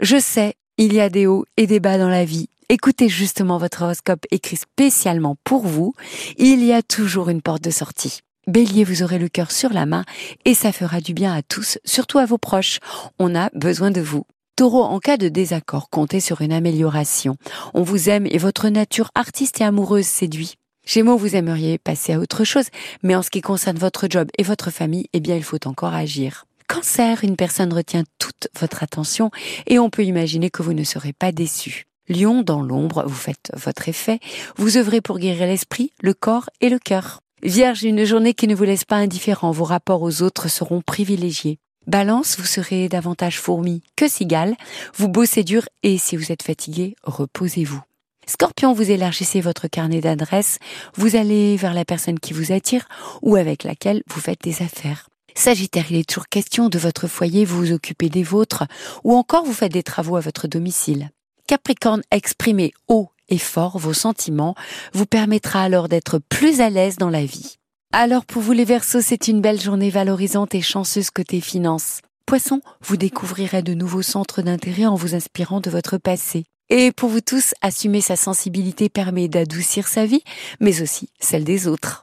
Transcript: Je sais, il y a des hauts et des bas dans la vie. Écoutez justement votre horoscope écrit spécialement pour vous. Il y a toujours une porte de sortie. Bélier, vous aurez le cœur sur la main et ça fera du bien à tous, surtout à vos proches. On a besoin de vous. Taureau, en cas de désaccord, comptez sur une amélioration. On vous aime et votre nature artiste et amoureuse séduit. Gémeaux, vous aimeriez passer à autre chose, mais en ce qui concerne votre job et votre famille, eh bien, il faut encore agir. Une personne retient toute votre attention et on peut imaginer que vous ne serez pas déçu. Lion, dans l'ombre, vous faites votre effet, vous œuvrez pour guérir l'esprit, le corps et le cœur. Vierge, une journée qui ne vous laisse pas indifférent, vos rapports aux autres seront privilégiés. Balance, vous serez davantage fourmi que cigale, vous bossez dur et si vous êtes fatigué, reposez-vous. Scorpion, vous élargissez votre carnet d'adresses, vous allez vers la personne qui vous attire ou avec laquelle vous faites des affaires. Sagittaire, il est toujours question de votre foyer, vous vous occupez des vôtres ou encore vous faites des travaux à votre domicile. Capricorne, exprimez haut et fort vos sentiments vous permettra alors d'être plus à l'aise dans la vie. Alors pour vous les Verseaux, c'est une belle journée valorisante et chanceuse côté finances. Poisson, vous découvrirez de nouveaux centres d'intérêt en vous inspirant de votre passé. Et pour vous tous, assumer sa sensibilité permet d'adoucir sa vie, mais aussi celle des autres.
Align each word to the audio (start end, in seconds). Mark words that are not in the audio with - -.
Je 0.00 0.18
sais, 0.18 0.56
il 0.76 0.92
y 0.92 1.00
a 1.00 1.08
des 1.08 1.26
hauts 1.26 1.46
et 1.56 1.66
des 1.66 1.80
bas 1.80 1.96
dans 1.96 2.10
la 2.10 2.26
vie. 2.26 2.50
Écoutez 2.68 3.08
justement 3.08 3.56
votre 3.56 3.80
horoscope 3.80 4.26
écrit 4.30 4.56
spécialement 4.56 5.36
pour 5.42 5.66
vous. 5.66 5.94
Il 6.36 6.62
y 6.62 6.74
a 6.74 6.82
toujours 6.82 7.30
une 7.30 7.40
porte 7.40 7.64
de 7.64 7.70
sortie. 7.70 8.20
Bélier, 8.46 8.84
vous 8.84 9.02
aurez 9.02 9.18
le 9.18 9.30
cœur 9.30 9.50
sur 9.50 9.72
la 9.72 9.86
main 9.86 10.04
et 10.44 10.52
ça 10.52 10.70
fera 10.70 11.00
du 11.00 11.14
bien 11.14 11.34
à 11.34 11.40
tous, 11.40 11.78
surtout 11.86 12.18
à 12.18 12.26
vos 12.26 12.36
proches. 12.36 12.78
On 13.18 13.34
a 13.34 13.48
besoin 13.54 13.90
de 13.90 14.02
vous. 14.02 14.24
Taureau, 14.54 14.82
en 14.82 14.98
cas 14.98 15.16
de 15.16 15.30
désaccord, 15.30 15.88
comptez 15.88 16.20
sur 16.20 16.42
une 16.42 16.52
amélioration. 16.52 17.38
On 17.72 17.82
vous 17.82 18.10
aime 18.10 18.26
et 18.26 18.38
votre 18.38 18.68
nature 18.68 19.10
artiste 19.14 19.62
et 19.62 19.64
amoureuse 19.64 20.04
séduit. 20.04 20.56
Gémeaux, 20.86 21.16
vous 21.16 21.36
aimeriez 21.36 21.78
passer 21.78 22.12
à 22.12 22.20
autre 22.20 22.44
chose, 22.44 22.66
mais 23.02 23.14
en 23.14 23.22
ce 23.22 23.30
qui 23.30 23.40
concerne 23.40 23.78
votre 23.78 24.08
job 24.10 24.28
et 24.36 24.42
votre 24.42 24.70
famille, 24.70 25.06
eh 25.14 25.20
bien, 25.20 25.36
il 25.36 25.42
faut 25.42 25.66
encore 25.66 25.94
agir. 25.94 26.44
Une 27.22 27.36
personne 27.36 27.72
retient 27.72 28.04
toute 28.18 28.48
votre 28.58 28.82
attention 28.82 29.30
et 29.66 29.78
on 29.78 29.90
peut 29.90 30.04
imaginer 30.04 30.50
que 30.50 30.62
vous 30.62 30.72
ne 30.72 30.84
serez 30.84 31.12
pas 31.12 31.32
déçu. 31.32 31.86
Lion, 32.08 32.42
dans 32.42 32.62
l'ombre, 32.62 33.04
vous 33.06 33.14
faites 33.14 33.50
votre 33.54 33.88
effet, 33.88 34.20
vous 34.56 34.76
œuvrez 34.76 35.00
pour 35.00 35.18
guérir 35.18 35.46
l'esprit, 35.46 35.90
le 36.00 36.14
corps 36.14 36.48
et 36.60 36.68
le 36.68 36.78
cœur. 36.78 37.20
Vierge, 37.42 37.82
une 37.82 38.04
journée 38.04 38.32
qui 38.32 38.46
ne 38.46 38.54
vous 38.54 38.64
laisse 38.64 38.84
pas 38.84 38.96
indifférent, 38.96 39.50
vos 39.50 39.64
rapports 39.64 40.02
aux 40.02 40.22
autres 40.22 40.48
seront 40.48 40.80
privilégiés. 40.80 41.58
Balance, 41.86 42.36
vous 42.38 42.46
serez 42.46 42.88
davantage 42.88 43.40
fourmi 43.40 43.82
que 43.96 44.08
cigale, 44.08 44.56
vous 44.94 45.08
bossez 45.08 45.44
dur 45.44 45.68
et 45.82 45.98
si 45.98 46.16
vous 46.16 46.32
êtes 46.32 46.42
fatigué, 46.42 46.96
reposez-vous. 47.02 47.82
Scorpion, 48.26 48.72
vous 48.72 48.90
élargissez 48.90 49.40
votre 49.40 49.68
carnet 49.68 50.00
d'adresses, 50.00 50.58
vous 50.94 51.16
allez 51.16 51.56
vers 51.56 51.74
la 51.74 51.84
personne 51.84 52.18
qui 52.18 52.32
vous 52.32 52.52
attire 52.52 52.88
ou 53.22 53.36
avec 53.36 53.64
laquelle 53.64 54.02
vous 54.08 54.20
faites 54.20 54.42
des 54.42 54.62
affaires. 54.62 55.08
Sagittaire, 55.36 55.84
il 55.90 55.98
est 55.98 56.08
toujours 56.08 56.28
question 56.28 56.70
de 56.70 56.78
votre 56.78 57.08
foyer, 57.08 57.44
vous 57.44 57.58
vous 57.58 57.72
occupez 57.72 58.08
des 58.08 58.22
vôtres 58.22 58.64
ou 59.04 59.14
encore 59.14 59.44
vous 59.44 59.52
faites 59.52 59.70
des 59.70 59.82
travaux 59.82 60.16
à 60.16 60.20
votre 60.20 60.48
domicile. 60.48 61.10
Capricorne, 61.46 62.02
exprimez 62.10 62.72
haut 62.88 63.10
et 63.28 63.38
fort 63.38 63.78
vos 63.78 63.92
sentiments 63.92 64.54
vous 64.94 65.04
permettra 65.04 65.62
alors 65.62 65.88
d'être 65.88 66.18
plus 66.18 66.60
à 66.62 66.70
l'aise 66.70 66.96
dans 66.96 67.10
la 67.10 67.24
vie. 67.24 67.58
Alors 67.92 68.24
pour 68.24 68.40
vous 68.40 68.52
les 68.52 68.64
Verseaux, 68.64 69.02
c'est 69.02 69.28
une 69.28 69.42
belle 69.42 69.60
journée 69.60 69.90
valorisante 69.90 70.54
et 70.54 70.62
chanceuse 70.62 71.10
côté 71.10 71.42
finances. 71.42 72.00
Poisson, 72.24 72.62
vous 72.80 72.96
découvrirez 72.96 73.62
de 73.62 73.74
nouveaux 73.74 74.02
centres 74.02 74.42
d'intérêt 74.42 74.86
en 74.86 74.96
vous 74.96 75.14
inspirant 75.14 75.60
de 75.60 75.70
votre 75.70 75.98
passé. 75.98 76.46
Et 76.70 76.90
pour 76.90 77.10
vous 77.10 77.20
tous, 77.20 77.54
assumer 77.60 78.00
sa 78.00 78.16
sensibilité 78.16 78.88
permet 78.88 79.28
d'adoucir 79.28 79.86
sa 79.86 80.06
vie, 80.06 80.24
mais 80.60 80.82
aussi 80.82 81.10
celle 81.20 81.44
des 81.44 81.68
autres. 81.68 81.94